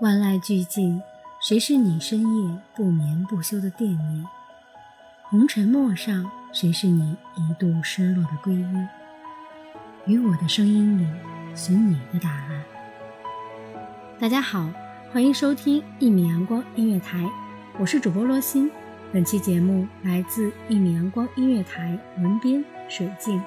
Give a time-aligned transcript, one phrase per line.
[0.00, 1.02] 万籁俱静，
[1.40, 4.24] 谁是你深夜不眠不休的惦念？
[5.24, 8.86] 红尘陌上，谁是你一度失落的皈依？
[10.06, 11.04] 于我的声音里，
[11.52, 12.62] 寻你的答案。
[14.20, 14.70] 大家好。
[15.12, 17.24] 欢迎收听一米阳光音乐台，
[17.76, 18.70] 我是主播罗欣。
[19.12, 23.42] 本期节目来自一米阳光音乐台，文编水静。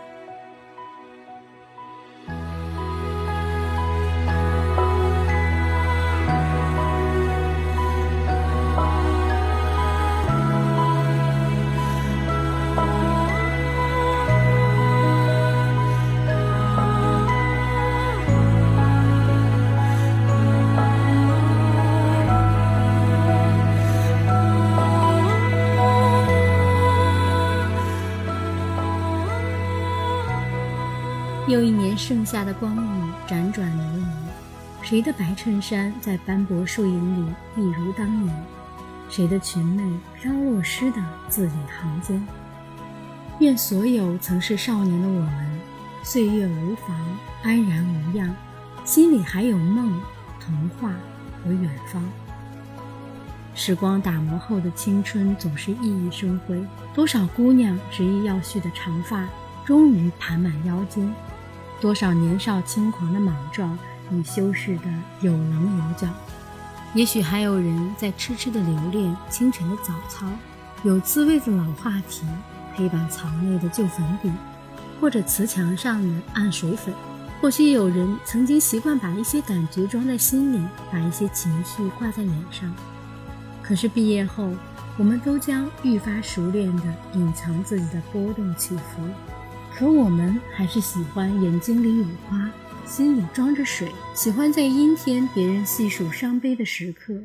[31.52, 34.06] 又一年盛夏的光影辗转流离，
[34.82, 38.34] 谁的白衬衫在斑驳树影里一如当年？
[39.10, 42.26] 谁的裙袂飘落湿的字里行间？
[43.40, 45.60] 愿所有曾是少年的我们，
[46.04, 46.96] 岁月无妨，
[47.44, 48.34] 安然无恙，
[48.86, 50.00] 心里还有梦、
[50.40, 50.94] 童话
[51.44, 52.02] 和远方。
[53.54, 59.28] 时光打磨后的青春总是熠熠生辉，多少姑娘执意要续的长发，
[59.66, 61.14] 终于盘满腰间。
[61.82, 63.76] 多少年少轻狂的莽撞
[64.12, 64.84] 已修饰的
[65.22, 66.08] 有棱有角，
[66.94, 70.28] 也许还有人在痴痴的留恋清晨的早操，
[70.84, 72.24] 有滋味的老话题，
[72.76, 74.32] 黑板槽内的旧粉笔，
[75.02, 76.94] 或者瓷墙上的暗水粉。
[77.42, 82.72] 或许有人曾经习惯把一些感觉装在心里，把一些情绪挂在脸上。
[83.64, 84.52] 可是毕业后，
[85.00, 86.84] 我们都将愈发熟练地
[87.16, 89.02] 隐藏自己的波动起伏。
[89.82, 92.48] 可我们还是喜欢眼睛里有花，
[92.86, 97.16] 心里装着水，喜欢在阴天别人细数伤悲的时刻，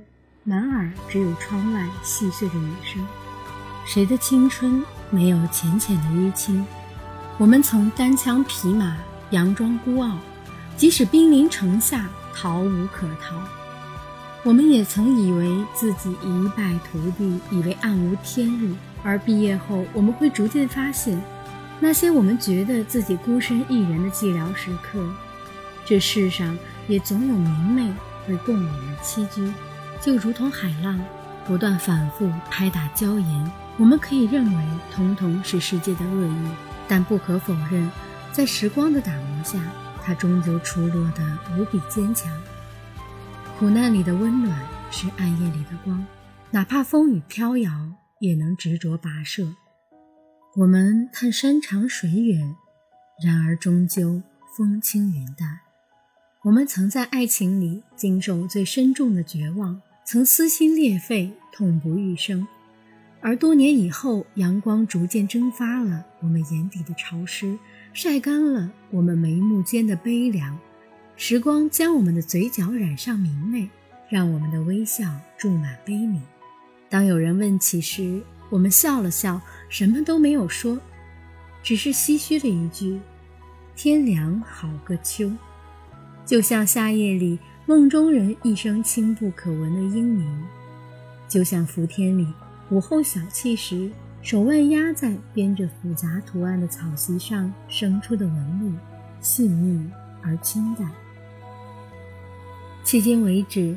[0.42, 3.06] 满耳只有窗外细碎的雨声。
[3.84, 6.64] 谁的青春没有浅浅的淤青？
[7.36, 8.96] 我们曾单枪匹马，
[9.30, 10.16] 佯装孤傲，
[10.78, 13.36] 即使兵临城下，逃无可逃。
[14.44, 21.22] 我们也曾以为自己一败涂地，以为暗无天日，而毕业后，我们会逐渐发现。
[21.78, 25.06] 那些我们觉得自己孤身一人的寂寥时刻，
[25.84, 26.56] 这世上
[26.88, 27.92] 也总有明媚
[28.26, 29.52] 会共我们栖居。
[30.00, 30.98] 就如同海浪
[31.46, 34.64] 不断反复拍打礁岩，我们可以认为
[34.94, 36.48] 统统是世界的恶意，
[36.88, 37.90] 但不可否认，
[38.32, 39.58] 在时光的打磨下，
[40.02, 42.30] 它终究出落得无比坚强。
[43.58, 44.58] 苦难里的温暖
[44.90, 46.04] 是暗夜里的光，
[46.50, 47.70] 哪怕风雨飘摇，
[48.20, 49.46] 也能执着跋涉。
[50.58, 52.56] 我们看山长水远，
[53.22, 54.22] 然而终究
[54.56, 55.60] 风轻云淡。
[56.44, 62.48] 我们曾在爱情里经受最深重的绝望，曾撕心裂肺、痛不欲生。
[63.20, 67.58] 而多年以后，阳光逐渐蒸发了我们眼底的潮湿，
[67.92, 70.58] 晒干了我们眉目间的悲凉。
[71.16, 73.68] 时光将我们的嘴角染上明媚，
[74.08, 76.18] 让我们的微笑注满悲悯。
[76.88, 79.38] 当有人问起时，我们笑了笑，
[79.68, 80.78] 什么都没有说，
[81.62, 83.00] 只是唏嘘了一句
[83.74, 85.30] ：“天凉好个秋。”
[86.24, 90.24] 就像夏夜里梦中人一声轻不可闻的嘤咛，
[91.28, 92.26] 就像伏天里
[92.70, 93.90] 午后小憩时
[94.22, 98.72] 手腕压在编着复杂图案的草席上生出的纹路，
[99.20, 99.88] 细腻
[100.22, 100.90] 而清淡。
[102.84, 103.76] 迄今为止，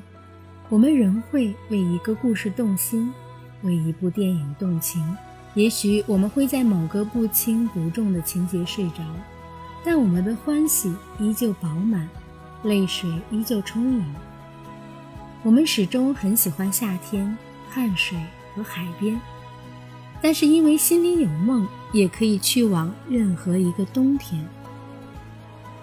[0.69, 3.12] 我们仍会为一个故事动心。
[3.62, 5.04] 为一部电影动情，
[5.60, 9.04] 也许我们会在某个不轻不重的情节睡着，
[9.84, 12.08] 但我们的欢喜依旧饱满，
[12.64, 14.16] 泪水依旧充盈。
[15.44, 17.38] 我们始终很喜欢夏天、
[17.70, 18.18] 汗水
[18.56, 19.20] 和海边，
[20.22, 24.42] 但是因为心里有梦，也可以去往任何一个冬天。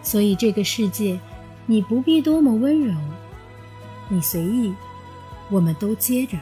[0.03, 1.21] 所以这个世界，
[1.67, 2.95] 你不必多么温柔，
[4.09, 4.73] 你随意，
[5.51, 6.39] 我们都接着。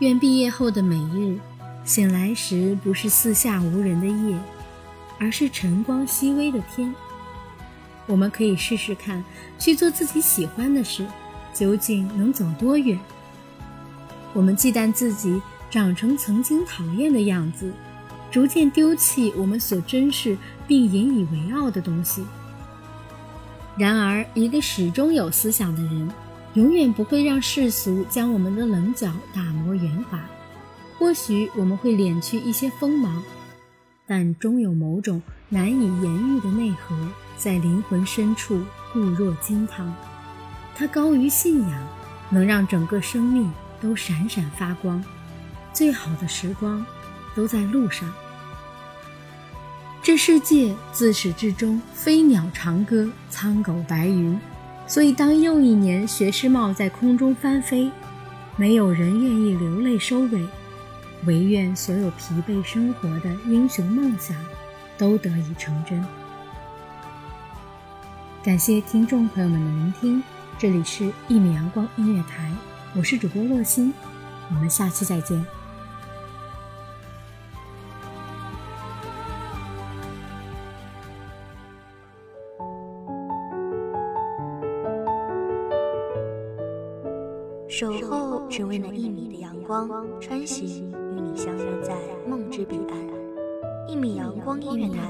[0.00, 1.38] 愿毕业后的每日，
[1.84, 4.36] 醒来时不是四下无人的夜，
[5.20, 6.92] 而是晨光熹微的天。
[8.06, 9.24] 我们可以试试看，
[9.56, 11.06] 去做自己喜欢的事，
[11.54, 12.98] 究竟能走多远？
[14.32, 17.72] 我们忌惮自己长成曾经讨厌的样子，
[18.32, 20.36] 逐渐丢弃我们所珍视
[20.66, 22.26] 并引以为傲的东西。
[23.78, 26.10] 然而，一个始终有思想的人，
[26.54, 30.20] 永远不会让世俗将我们的棱角打磨圆滑。
[30.98, 33.22] 或许我们会敛去一些锋芒，
[34.06, 36.96] 但终有某种难以言喻的内核。
[37.36, 38.62] 在灵魂深处
[38.92, 39.92] 固若金汤，
[40.76, 41.86] 它高于信仰，
[42.30, 43.52] 能让整个生命
[43.82, 45.02] 都闪闪发光。
[45.72, 46.86] 最好的时光
[47.34, 48.08] 都在路上。
[50.00, 54.38] 这世界自始至终飞鸟长歌，苍狗白云。
[54.86, 57.90] 所以，当又一年学士帽在空中翻飞，
[58.56, 60.46] 没有人愿意流泪收尾，
[61.24, 64.36] 唯愿所有疲惫生活的英雄梦想
[64.98, 66.04] 都得以成真。
[68.42, 70.22] 感谢听众朋友们的聆听，
[70.58, 72.50] 这里是《一米阳光音乐台》，
[72.94, 73.92] 我是主播洛心，
[74.50, 75.44] 我们下期再见。
[87.76, 89.90] 守候只为那一米的阳光，
[90.20, 92.96] 穿行与你相约在梦之彼岸。
[93.88, 95.02] 一米阳光音乐台，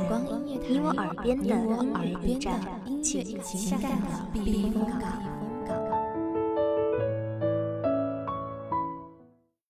[0.66, 2.58] 你我耳边的音乐驿站，
[3.02, 5.33] 情感的避风港。